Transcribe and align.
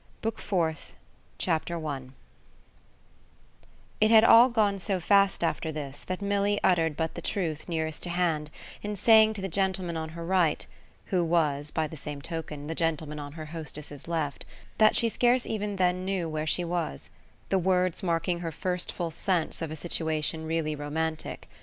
Book 0.23 0.39
Fourth, 0.39 0.93
Chapter 1.37 1.77
1 1.77 2.13
It 4.01 4.09
had 4.09 4.23
all 4.23 4.49
gone 4.49 4.79
so 4.79 4.99
fast 4.99 5.43
after 5.43 5.71
this 5.71 6.03
that 6.05 6.23
Milly 6.23 6.59
uttered 6.63 6.97
but 6.97 7.13
the 7.13 7.21
truth 7.21 7.69
nearest 7.69 8.01
to 8.01 8.09
hand 8.09 8.49
in 8.81 8.95
saying 8.95 9.33
to 9.35 9.41
the 9.41 9.47
gentleman 9.47 9.97
on 9.97 10.09
her 10.17 10.25
right 10.25 10.65
who 11.13 11.23
was, 11.23 11.69
by 11.69 11.85
the 11.85 11.95
same 11.95 12.19
token, 12.19 12.63
the 12.63 12.73
gentleman 12.73 13.19
on 13.19 13.33
her 13.33 13.45
hostess's 13.45 14.07
left 14.07 14.43
that 14.79 14.95
she 14.95 15.07
scarce 15.07 15.45
even 15.45 15.75
then 15.75 16.03
knew 16.03 16.27
where 16.27 16.47
she 16.47 16.63
was: 16.63 17.11
the 17.49 17.59
words 17.59 18.01
marking 18.01 18.39
her 18.39 18.51
first 18.51 18.91
full 18.91 19.11
sense 19.11 19.61
of 19.61 19.69
a 19.69 19.75
situation 19.75 20.47
really 20.47 20.73
romantic. 20.75 21.47